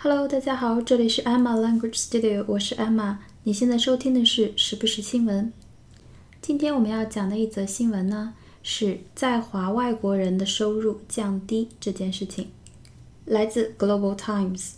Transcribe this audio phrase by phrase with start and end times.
[0.00, 3.16] Hello，大家好，这里是 Emma Language Studio，我是 Emma。
[3.42, 5.52] 你现在收听的是时不时新闻。
[6.40, 8.32] 今天我们要讲的一则新闻呢，
[8.62, 12.46] 是在华外国人的收入降低这件事情，
[13.24, 14.74] 来自 Global Times。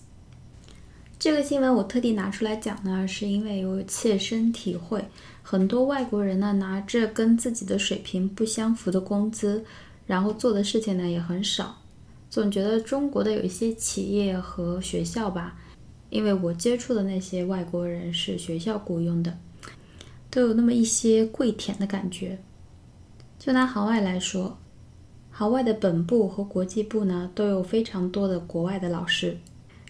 [1.18, 5.04] 这个新闻我特地拿出来讲呢，是因为我切身体会，
[5.42, 9.62] 很多外国人呢拿着跟自己的水平不相符的工资，
[10.06, 11.76] 然后做的事情呢也很少。
[12.30, 15.58] 总觉得中国的有一些企业和学校吧，
[16.10, 19.36] 因为我接触的那些外国人是学校雇佣的，
[20.30, 22.38] 都有那么一些跪舔的感觉。
[23.36, 24.56] 就拿行外来说，
[25.30, 29.36] 行外的本部和国际部呢都有非常多的国外的老师，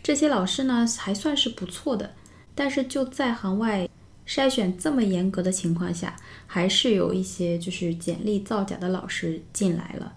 [0.03, 2.15] 这些老师呢还算是不错的，
[2.55, 3.87] 但是就在行外
[4.27, 10.15] 筛选这么严格的情况下，还是有一些就是简历造假的老师进来了。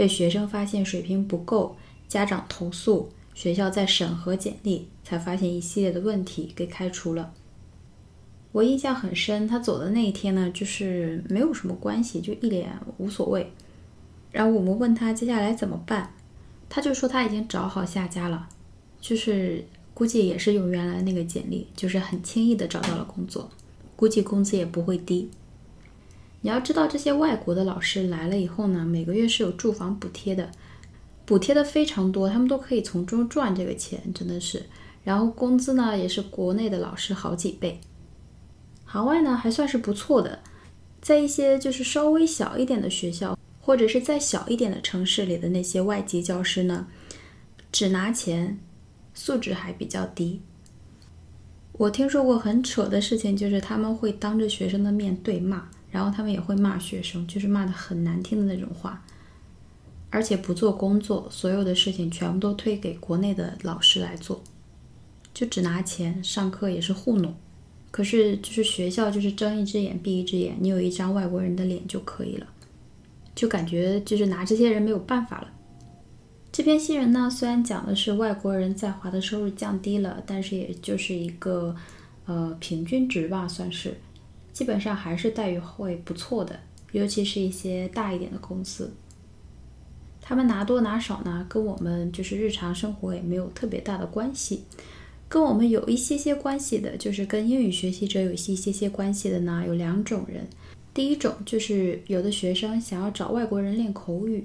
[0.00, 1.76] 被学生发现水平不够，
[2.08, 7.34] 家长投诉，学校在审核简历，才发现一系列的问题，给开除了。
[8.52, 13.52] 我印象很深，他走的那一天呢，就是没有什么关系，就一脸无所谓。
[14.32, 16.14] 然后我们问他接下来怎么办，
[16.70, 18.48] 他就说他已经找好下家了，
[19.02, 19.62] 就是
[19.92, 23.50] 估计也是用原来那个简历，就是很轻易的找到了工作，
[23.96, 25.28] 估计工资也不会低。
[26.42, 30.50] 你要知道，这些外国的老师来了以后呢，每个月是有住房补贴的，
[31.26, 34.64] 补贴的非常多，他们都可以从中赚这个钱，真的是。
[35.04, 37.80] 然后工资呢，也是国内的老师好几倍。
[38.84, 40.40] 行外呢还算是不错的，
[41.00, 46.86] 在一些就是稍微小一点的学校，或者是在小一点的城市里的那些外籍教师呢，
[47.70, 48.58] 只拿钱，
[49.14, 50.40] 素质还比较低。
[51.72, 55.68] 我听说过很扯的事情，就是他们会当着学生的面对骂。
[55.90, 59.02] 然后他们也会骂学生，就是骂的很难听的那种话，
[60.10, 64.42] 而且不做工作，所有的事情全部都推给国内的老师来做，
[65.34, 67.34] 就只拿钱，上课也是糊弄。
[67.90, 72.46] 可是就是学校就是睁一只眼闭一只眼，你有一张外国人的脸就可以了，
[73.34, 75.48] 就感觉就是拿这些人没有办法了。
[76.52, 81.74] 这篇新闻呢，虽然讲的是外国人在华的收入降低了，但是也就是一个
[82.26, 83.96] 呃平均值吧，算是。
[84.52, 86.58] 基本上还是待遇会不错的，
[86.92, 88.92] 尤其是一些大一点的公司，
[90.20, 94.64] 他们拿多拿少呢，跟我们就是日常生活也没有特别大的关系。
[95.28, 100.44] 跟我们有一些些关系的，就是跟英语学习者有一些些些关系的呢，有两种人。
[100.92, 104.44] 第一种就是有的学生想要找外国人练口语，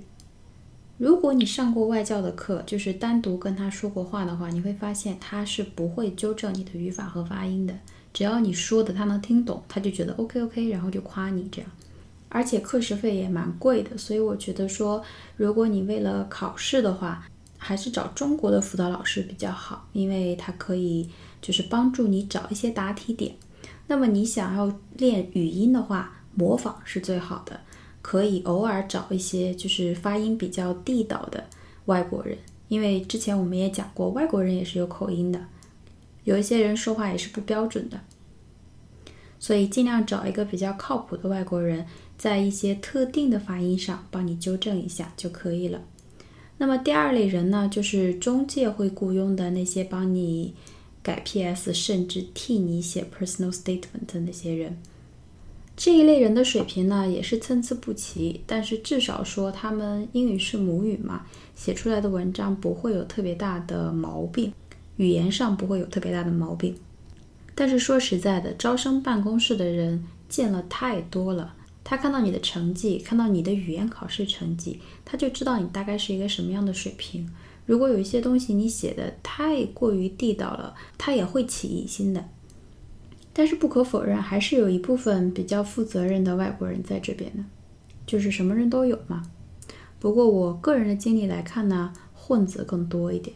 [1.00, 7.74] 如果你上过外教的课，就是单独跟他说过话的话，你会发现他是不会纠正你的语法和发音的。
[8.16, 11.70] 只要你说的他能听懂，他就觉得 OK OK，然后就夸你这样。
[12.30, 15.04] 而且课时费也蛮贵的，所以我觉得说，
[15.36, 17.28] 如果你为了考试的话，
[17.58, 21.10] 还是找中国的辅导老师比较好，因为他可以
[21.42, 23.36] 就是帮助你找一些答题点。
[23.88, 27.60] 那么你想要练语音的话，模仿是最好的，
[28.02, 31.44] 可以偶尔找一些就是发音比较地道的
[31.88, 32.38] 外国人，
[32.70, 35.40] 因为之前我们也讲过，外国人也是有口音的。
[36.26, 38.02] 有一些人说话也是不标准的，
[39.40, 41.86] 所以尽量找一个比较靠谱的外国人，
[42.18, 45.82] 在一些特定的发音上帮你纠正一下就可以了。
[46.58, 50.56] 那么第二类人呢，就是中介会雇佣的那些帮你
[51.04, 54.78] 改 PS，甚至替你写 personal statement 的那些人。
[55.78, 64.54] 这一类人的水平呢，也是参差不齐，但是至少说他们英语是母语嘛，写出来的文章不会有特别大的毛病。
[64.98, 66.76] 语言上不会有特别大的毛病，
[67.54, 77.30] 但是说实在的，招生办公室的人见了太多了，他看到你的成绩，看到你的语言考试成绩，他就知道你大概是一个什么样的水平。
[77.66, 82.24] 如果有一些东西你写的太过于地道了，他也会起疑心的。
[83.34, 87.44] 但是不可否认，还是有一部分比较负责任的外国人在这边的，
[88.06, 89.24] 就是什么人都有嘛。
[90.00, 93.36] 不过我个人的经历来看呢，混子更多一点。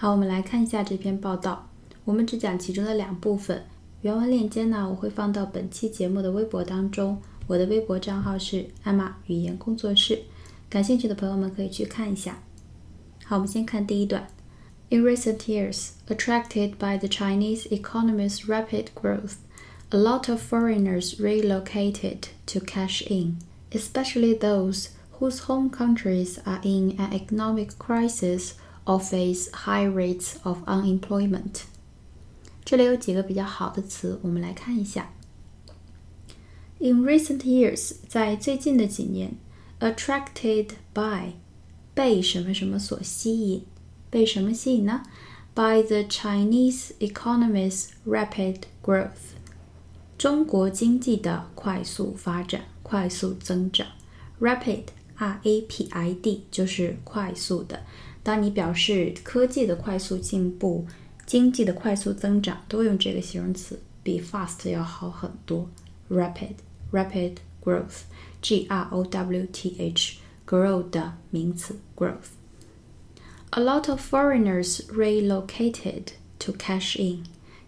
[0.00, 1.68] 好，我们来看一下这篇报道。
[2.04, 3.64] 我们只讲其中的两部分，
[4.02, 7.20] 原文链接呢我会放到本期节目的微博当中。
[7.46, 10.20] 我的微博账号是艾玛语言工作室，
[10.68, 12.42] 感兴趣的朋友们可以去看一下。
[13.24, 14.28] 好，我们先看第一段。
[14.88, 19.34] In recent years, attracted by the Chinese economy's rapid growth,
[19.90, 23.38] a lot of foreigners relocated to cash in,
[23.72, 28.54] especially those whose home countries are in an economic crisis
[28.84, 31.62] or face high rates of unemployment。
[32.64, 35.12] 这里有几个比较好的词，我们来看一下。
[36.78, 39.36] In recent years，在最近的几年，
[39.80, 41.32] attracted by，
[41.94, 43.64] 被什么什么所吸引
[44.10, 45.02] 被什么吸引呢？
[45.54, 49.34] By the Chinese economy's rapid growth，
[50.18, 53.86] 中国经济的快速发展、快速增长。
[54.38, 57.84] Rapid，R A P I D，就是快速的。
[58.23, 60.85] 当你表示科技的快速进步、
[61.25, 65.69] 经济的快速增长，都用这个形容词，比 fast 要好很多。
[66.09, 72.31] Rapid，rapid growth，G R O W T H，grow 的名词 growth。
[73.51, 77.23] A lot of foreigners relocated to cash in。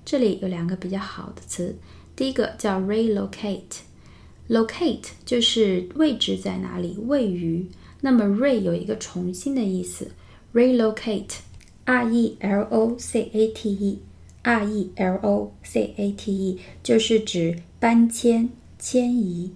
[0.05, 1.77] 这里有两个比较好的词，
[2.15, 7.67] 第一个叫 relocate，locate 就是位置在哪里，位于。
[8.01, 10.11] 那么 re 有一个重新的意思
[10.53, 19.51] ，relocate，r e l o c a t e，r e l o c a t e 就是指搬迁、迁移、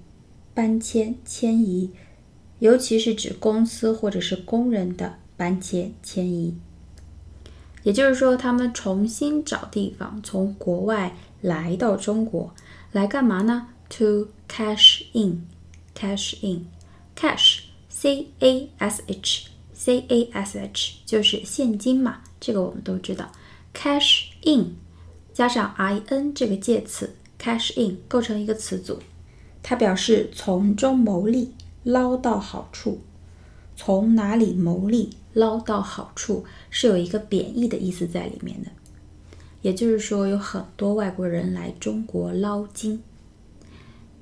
[0.53, 1.91] 搬迁、迁移，
[2.59, 5.19] 尤其是指公司或者是工人的。
[5.37, 6.55] 搬迁、迁移，
[7.83, 12.55] 也就是说，他们重新找地方，从国外来到中国，
[12.91, 23.31] 来干嘛呢？To cash in，cash in，cash，c a s h C A S H 就是现金嘛，这个我们都知道。
[23.75, 24.75] cash in
[25.31, 28.97] 加上 i n 这个介词，cash in 构成一个词组，
[29.61, 31.53] 它表示从中牟利，
[31.83, 33.01] 捞到好处。
[33.75, 35.11] 从哪里牟利？
[35.33, 38.71] 捞到好处是有一个贬义的意思在里面的，
[39.61, 43.03] 也就是说有很多外国人来中国捞金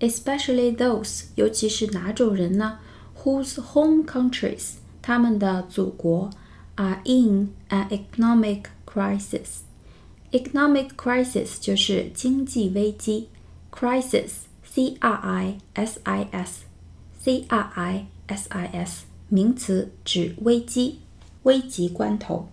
[0.02, 2.80] ，especially those，尤其是哪种人呢
[3.24, 4.72] ？Whose home countries，
[5.05, 6.31] 他们的祖国，
[6.77, 13.29] are in an economic crisis。economic crisis 就是经济危机，
[13.73, 21.01] crisis，c r i s i s，c r i s i s，名词指危机。
[21.45, 22.51] 危急关头，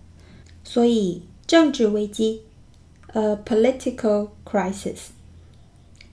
[0.64, 2.40] 所以政治危机，
[3.08, 5.10] a political crisis；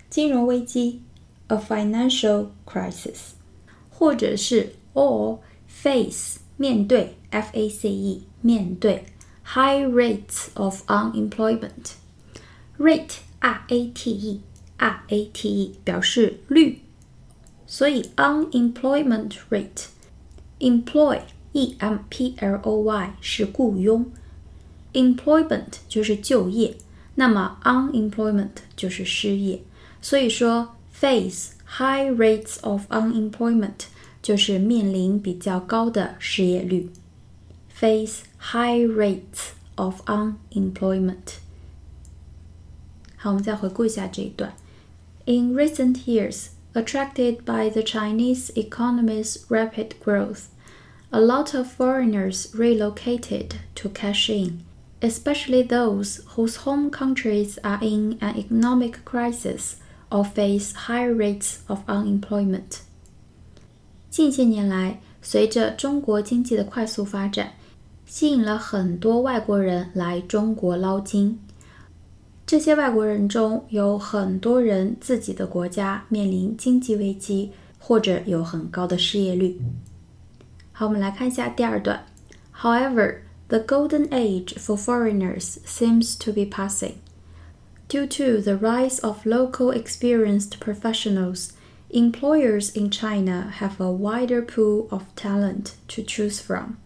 [0.10, 1.02] 金融危机，
[1.48, 3.14] a financial crisis；
[3.90, 5.40] 或者是 or
[5.70, 9.06] face 面对，f a c e 面对
[9.44, 14.42] high rates of unemployment。rate r a t e
[14.78, 16.82] r a t e 表示率，
[17.66, 19.88] 所以 unemployment rate
[20.60, 24.12] employ。e m p l o y 是雇佣，
[24.92, 26.76] employment 就是就业，
[27.16, 29.62] 那么 unemployment 就是失业。
[30.02, 33.86] 所以说，face high rates of unemployment
[34.22, 36.92] 就是面临比较高的失业率。
[37.70, 41.40] face high rates of unemployment。
[43.18, 44.54] 好，我们再回顾一下这一段。
[45.26, 50.46] In recent years, attracted by the Chinese economy's rapid growth.
[51.10, 54.62] A lot of foreigners relocated to cash in,
[55.02, 59.78] especially those whose home countries are in an economic crisis
[60.10, 62.82] or face high rates of unemployment.
[64.11, 67.53] 近些年来，随着中国经济的快速发展，
[68.05, 71.39] 吸引了很多外国人来中国捞金。
[72.45, 79.61] 这些外国人中有很多人自己的国家面临经济危机，或者有很高的失业率。
[80.73, 82.05] 好，我们来看一下第二段。
[82.53, 86.95] However, the golden age for foreigners seems to be passing.
[87.89, 91.51] Due to the rise of local experienced professionals,
[91.90, 96.78] employers in China have a wider pool of talent to choose from,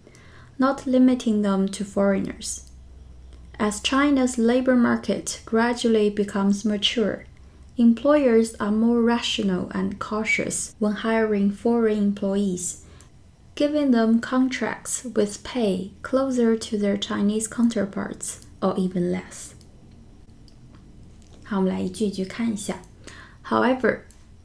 [0.58, 2.70] not limiting them to foreigners.
[3.60, 7.26] As China's labor market gradually becomes mature,
[7.78, 12.86] employers are more rational and cautious when hiring foreign employees
[13.56, 19.54] giving them contracts with pay closer to their Chinese counterparts or even less.
[21.44, 22.82] 好，我们来一句一句看一下。
[23.44, 24.04] However，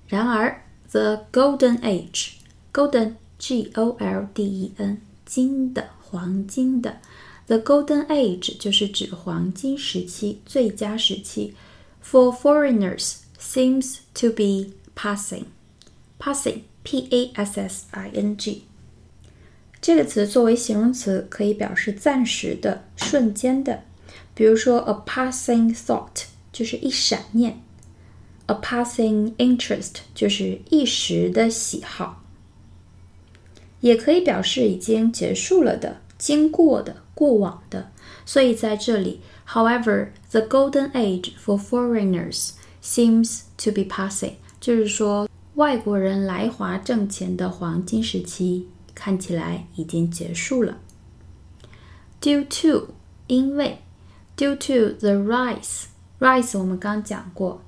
[0.10, 6.98] 然而，the golden age，golden g o l d e n，金的，黄金的
[7.46, 11.54] ，the golden age 就是指黄金时期，最佳时期。
[12.04, 15.46] For foreigners seems to be passing.
[16.20, 18.64] Passing, p a s s i n g
[19.80, 23.84] 这个词作为形容词，可以表示暂时的、瞬间的。
[24.34, 27.62] 比如说，a passing thought 就是一闪念
[28.49, 32.23] ；a passing interest 就是一时的喜好。
[33.81, 37.91] 也可以表示已经结束了的、经过的、过往的。
[38.25, 42.51] 所以在这里，however, the golden age for foreigners
[42.83, 48.69] seems to be passing，就是说外国人来华挣钱的黄金时期。
[48.95, 50.79] 看起来已经结束了。
[52.21, 52.95] due to
[53.27, 53.81] 因为
[54.37, 55.87] due to the rise
[56.21, 57.61] rise 我们刚讲过，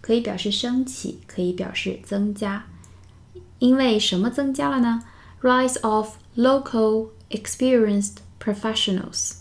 [0.00, 2.64] 可以表示升起，可以表示增加。
[3.58, 5.02] 因为什么增加了呢
[5.42, 9.34] ？Rise of local experienced professionals。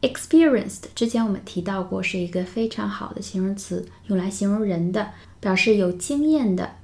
[0.00, 5.10] experienced 之前我们提到过，是一个非常好的形容词，用来形容人的，
[5.40, 6.76] 表示有经验的，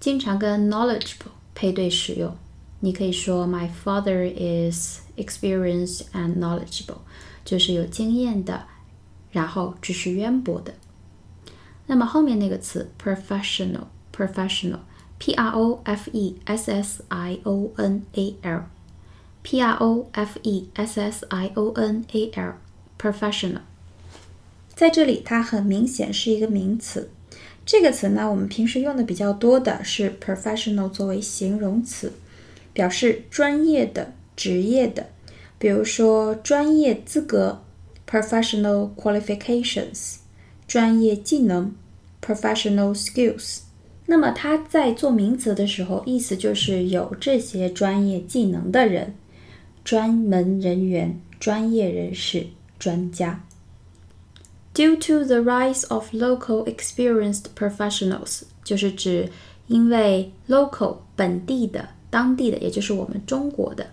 [0.00, 2.34] 经常跟 knowledgeable 配对使用。
[2.80, 6.98] 你可以说 My father is experienced and knowledgeable，
[7.44, 8.66] 就是有经验的，
[9.30, 10.74] 然后知识渊博的。
[11.86, 18.64] 那么后面那个词 professional，professional，p r o f e s s i o n a l。
[19.48, 23.60] P R O F E S S I O N A L，professional，
[24.74, 27.08] 在这里它很明显是一个名词。
[27.64, 32.12] 这个词呢，我们平时用的比较多的是 professional 作为形容词，
[32.72, 35.10] 表示专业的、职业的。
[35.60, 37.62] 比如说专业资格
[38.10, 40.16] professional qualifications，
[40.66, 41.74] 专业技能
[42.20, 43.60] professional skills。
[44.06, 49.14] 那么它在做名词的时候，意思就是有这些专业技能的人。
[49.84, 52.44] 专门人员、专业人士、
[52.76, 53.44] 专家。
[54.74, 59.30] Due to the rise of local experienced professionals，就是指
[59.68, 63.86] 因为 local 本地的、当地的，也就是我们中国的，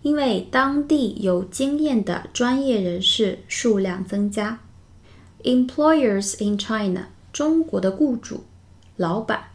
[0.00, 4.58] 因为当地有经验的专业人士数量增加。
[5.45, 8.43] Employers in China，中国的雇主、
[8.95, 9.45] 老板，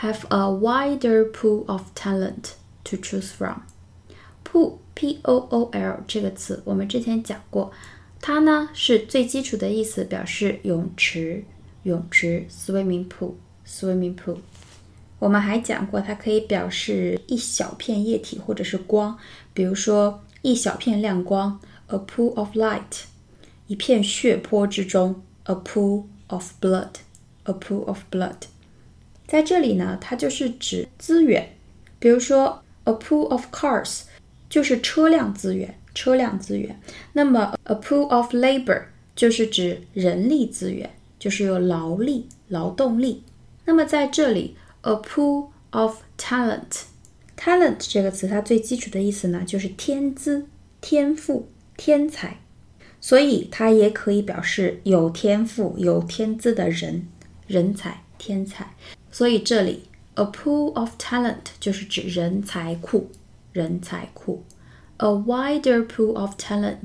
[0.00, 2.52] have a wider pool of talent
[2.84, 7.72] to choose from。pool p o o l 这个词我们之前讲过，
[8.20, 11.44] 它呢是最基础的意思，表示泳池，
[11.84, 13.32] 泳池 swimming pool
[13.66, 14.36] swimming pool。
[15.18, 19.16] 我们还讲过，它可以表示一小片液体或者是光，
[19.54, 23.04] 比如说一小片亮光 a pool of light，
[23.68, 26.91] 一片血泊之中 a pool of blood
[27.43, 28.43] a pool of blood。
[29.27, 31.57] 在这里呢，它就是指资源，
[31.99, 34.03] 比如说 a pool of cars。
[34.49, 36.79] 就是车辆资源，车辆资源。
[37.11, 38.81] 那么，a pool of labor
[39.13, 40.89] 就是指人力资源，
[41.19, 43.23] 就是有劳力、劳动力。
[43.65, 50.47] 那么在这里，a pool of talent，talent 这个词它最基础的意思呢，就是天资、
[50.79, 52.39] 天赋、天才，
[53.07, 57.07] 所以它也可以表示有天赋、有天资的人、
[57.47, 58.69] 人才、天才。
[59.09, 59.83] 所以这里
[60.15, 63.09] ，a pool of talent 就是指人才库。
[63.53, 64.43] 人才库
[64.97, 66.75] ，a wider pool of talent。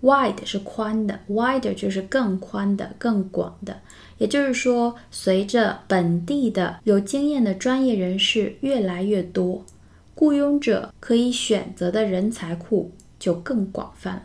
[0.00, 3.78] wide 是宽的，wider 就是更宽的、更广的。
[4.16, 9.62] 也就是说，随着本地的有经验的专业人士越来越多，
[10.14, 14.22] 雇佣者可以选择的人才库就更广泛了。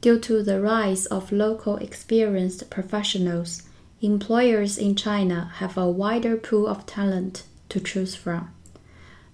[0.00, 3.62] Due to the rise of local experienced professionals,
[4.00, 8.48] employers in China have a wider pool of talent to choose from.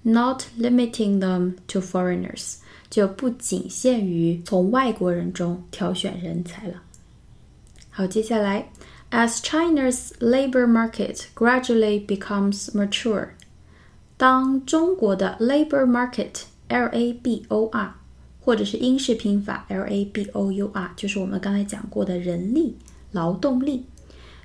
[0.05, 2.59] Not limiting them to foreigners，
[2.89, 6.83] 就不仅限于从外国人中挑选人才了。
[7.91, 8.71] 好，接下来，
[9.11, 13.31] As China's labor market gradually becomes mature，
[14.17, 17.95] 当中国的 labor market，L A B O R，
[18.46, 22.78] 或者是英式拼法 L A B O U R，就是我们刚才讲过的人力、
[23.12, 23.88] 劳动力。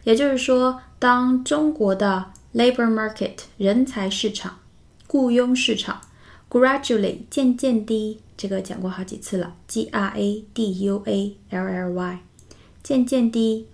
[0.05, 4.61] 也就是说，当中国的 labor market 人才市场
[5.07, 6.01] 雇佣市场
[6.49, 12.21] ，gradually 渐渐地，这个讲过好几次了，G R A D U A L L Y，
[12.83, 13.67] 渐渐地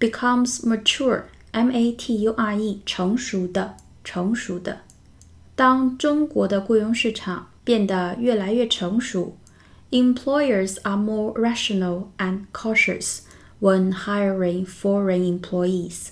[0.00, 4.78] ，becomes mature，M A T U R E，成熟的，成熟的。
[5.54, 9.36] 当中国的雇佣市场变得越来越成熟
[9.91, 13.21] ，employers are more rational and cautious
[13.59, 16.11] when hiring foreign employees.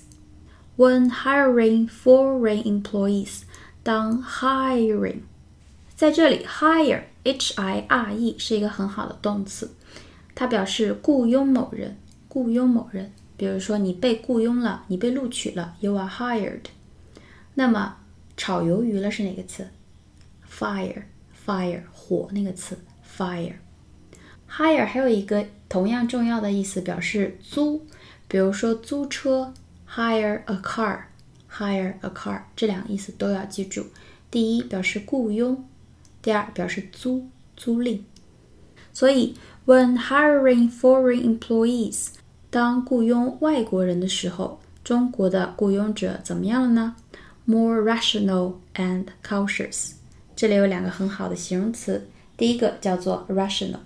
[0.76, 3.42] When hiring foreign employees.
[3.84, 5.22] 当 hiring，
[5.96, 9.72] 在这里 hire h i r e 是一个很好的动词，
[10.36, 11.96] 它表示雇佣某人，
[12.28, 13.10] 雇佣某人。
[13.36, 16.66] 比如说你被雇佣了，你被录取了，you are hired。
[17.54, 17.96] 那么
[18.36, 19.66] 炒鱿鱼了是哪个词？
[20.48, 22.78] fire，fire 火那个词
[23.18, 23.54] fire。
[24.49, 27.81] Hire 还有一个同样重要的意思，表示租，
[28.27, 29.53] 比如说租车
[29.89, 31.01] ，hire a car。
[31.49, 33.87] hire a car，这两个意思都要记住。
[34.29, 35.63] 第一表示雇佣，
[36.21, 38.01] 第二表示租租赁。
[38.93, 39.33] 所以
[39.65, 42.09] ，when hiring foreign employees，
[42.51, 46.95] 当雇佣外国人的时候，中国的雇佣者怎么样了呢
[47.45, 49.93] ？More rational and cautious。
[50.35, 53.79] 这里有两个很好的形容词，第一个叫做 rational。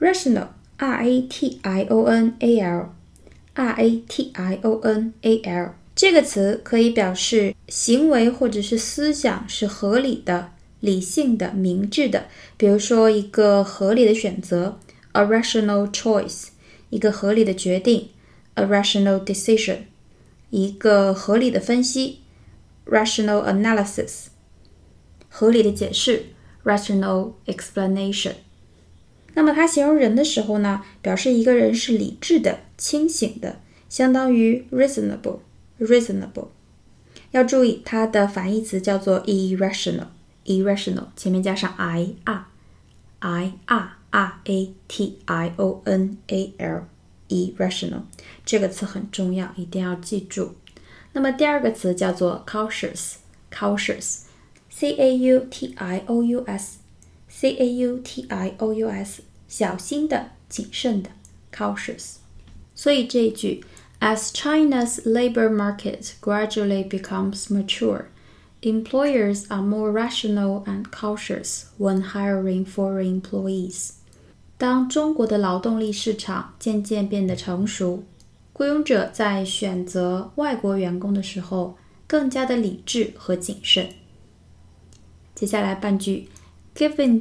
[0.00, 5.74] rational，r a t i o n a l，r a t i o n a l
[5.94, 12.26] 这个词可以表示行为或者是思想是合理的、理性的、明智的。
[12.56, 14.78] 比如说，一个合理的选择，
[15.12, 16.48] a rational choice，
[16.88, 18.08] 一个合理的决定，
[18.54, 19.80] a rational decision，
[20.48, 22.20] 一个合理的分析，
[22.86, 24.28] rational analysis，
[25.28, 26.24] 合理的解释，
[26.64, 28.32] rational explanation。
[29.37, 36.47] 那么它形容人的时候呢，表示一个人是理智的、清醒的，相当于 reasonable，reasonable。
[37.29, 40.07] 要注意它的反义词叫做 irrational。
[40.45, 42.47] irrational 前面加上 i r
[43.19, 46.87] i r r a t i o n a l
[47.29, 48.01] irrational
[48.43, 50.55] 这个词很重要，一定要记住。
[51.13, 53.17] 那么第二个词叫做 cautious
[53.53, 54.21] cautious
[54.71, 56.79] c a u t i o u s
[57.29, 61.09] c a u t i o u s 小心的、谨慎的
[61.53, 62.15] cautious。
[62.75, 63.63] 所以这一句
[63.99, 68.05] as China's labor market gradually becomes mature
[68.61, 73.91] Employers are more rational and cautious when hiring foreign employees.
[74.57, 78.03] 当中国的劳动力市场渐渐变得成熟，
[78.53, 81.77] 雇佣者在选择外国员工的时候
[82.07, 83.89] 更加的理智和谨慎。
[85.35, 86.27] 接下来半句
[86.75, 87.19] ，giving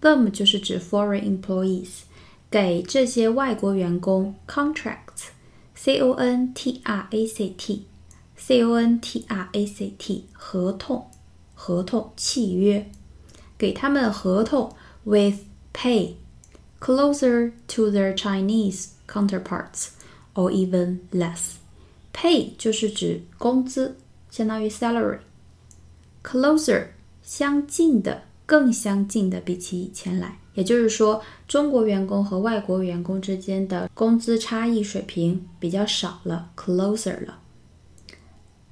[0.00, 2.02] them，them 就是指 foreign employees，
[2.50, 11.06] 给这些外国员工 contracts，c o n t r a c t。contract 合同，
[11.54, 12.90] 合同契约，
[13.56, 14.74] 给他们合同
[15.04, 16.14] with pay
[16.80, 19.90] closer to their Chinese counterparts
[20.34, 21.52] or even less.
[22.12, 23.96] Pay 就是指工资，
[24.30, 25.20] 相当于 salary.
[26.24, 26.88] Closer
[27.22, 37.39] 相近的， 更相近的，比起以前来，也就是说，中国员工和外国员工之间的工资差异水平比较少了，closer 了。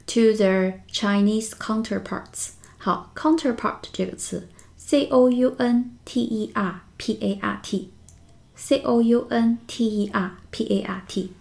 [0.08, 2.52] to their Chinese counterparts。
[2.78, 4.48] 好，counterpart 这个词
[4.78, 10.10] ，c o u n t e r p a r t，c o u n t e
[10.14, 11.32] r p a r t，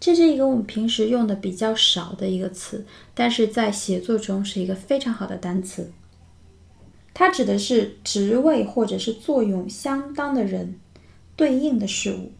[0.00, 5.92] 这是一个我们平时用的比较少的一个词，但是在写作中是一个非常好的单词。
[7.13, 10.79] 它指的是职位或者是作用相当的人，
[11.35, 12.31] 对应的事物。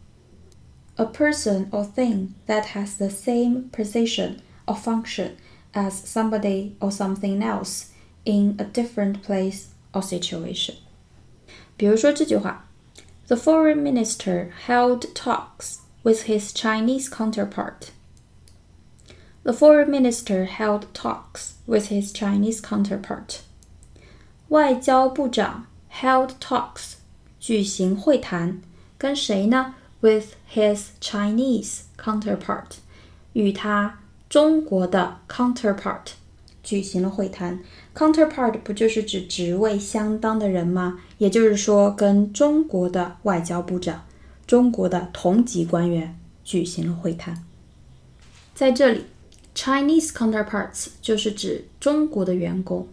[0.95, 5.31] A person or thing that has the same position or function
[5.73, 7.87] as somebody or something else
[8.25, 10.75] in a different place or situation.
[11.77, 12.65] 比如说这句话：
[13.27, 17.91] The foreign minister held talks with his Chinese counterpart.
[19.43, 23.41] The foreign minister held talks with his Chinese counterpart.
[24.48, 26.94] 外交部长 held talks
[27.40, 28.60] 举行会谈，
[28.98, 32.76] 跟谁呢？With his Chinese counterpart，
[33.32, 36.12] 与他中国的 counterpart
[36.62, 37.60] 举行了会谈。
[37.94, 41.00] counterpart 不就是指职位相当的人吗？
[41.18, 44.04] 也就是说，跟中国的外交部长、
[44.46, 47.44] 中国的同级官员举行了会谈。
[48.54, 49.06] 在这里
[49.54, 52.86] ，Chinese counterparts 就是指中国的员工，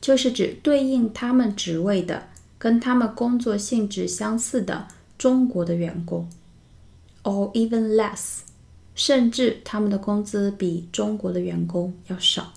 [0.00, 2.28] 就是指对应他们职位的、
[2.58, 6.28] 跟他们工作性质相似的中国的员工
[7.22, 8.40] ，or even less。
[8.94, 12.54] 甚至他们的工资比中国的员工要少。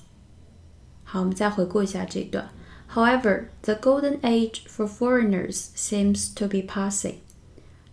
[1.04, 2.50] 好，我们再回顾一下这一段。
[2.94, 7.16] However, the golden age for foreigners seems to be passing.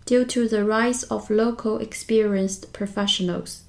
[0.05, 3.63] Due to the rise of local experienced professionals,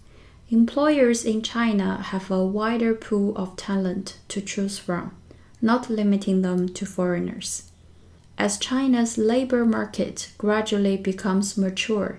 [0.51, 5.09] employers in China have a wider pool of talent to choose from,
[5.60, 7.70] not limiting them to foreigners.
[8.36, 12.18] As China's labor market gradually becomes mature,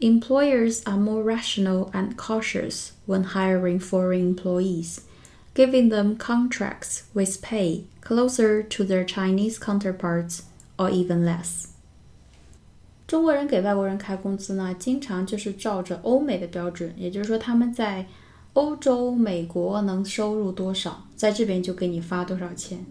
[0.00, 5.00] Employers are more rational and cautious when hiring foreign employees,
[5.54, 10.42] giving them contracts with pay closer to their Chinese counterparts
[10.78, 11.68] or even less.
[13.06, 18.04] 中国人给外国人开工资呢，经常就是照着欧美的标准，也就是说他们在
[18.52, 22.83] 欧洲、美国能收入多少， 在这边就给你发多少钱。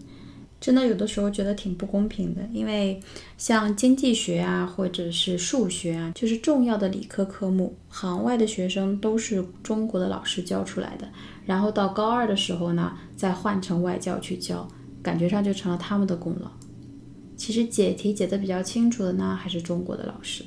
[0.61, 2.97] 真的有的时候觉得挺不公平的，因为
[3.37, 11.09] 像经济学啊，或者是数学啊，就是重要的理科科目，行外的学生都是中国的老师教出来的，
[11.45, 14.65] 然后到高二的时候呢，再换成外教去教，
[15.03, 16.49] 感觉上就成了他们的功劳。
[17.35, 20.45] 其实解题解得比较清楚的呢，还是中国的老师。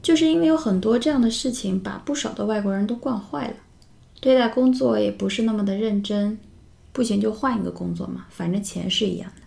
[0.00, 3.56] 就是因为有很多这样的事情，把不少的外国人都惯坏了，
[4.20, 6.38] 对待工作也不是那么的认真。
[6.96, 9.42] 不行就换一个工作嘛，反正钱是一样的，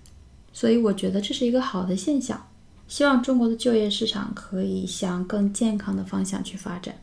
[0.54, 2.40] 所以我觉得这是一个好的现象。
[2.88, 6.94] 希望中国的就业市场可以向更健康的方向去发展。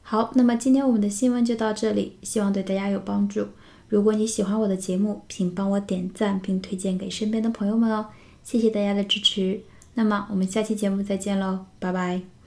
[0.00, 3.46] 好，那么今天我们的新闻就到这里，希望对大家有帮助。
[3.88, 8.06] 如果你喜欢我的节目，请帮我点赞并推荐给身边的朋友们哦，
[8.42, 9.60] 谢谢大家的支持。
[9.92, 12.37] 那么我们下期节目再见喽，拜拜。